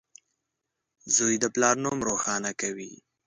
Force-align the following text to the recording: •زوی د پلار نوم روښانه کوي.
•زوی 1.15 1.35
د 1.43 1.45
پلار 1.53 1.75
نوم 1.83 1.97
روښانه 2.09 2.51
کوي. 2.61 2.93